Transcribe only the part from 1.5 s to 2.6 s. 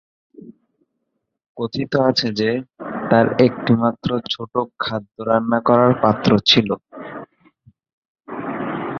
কথিত আছে যে,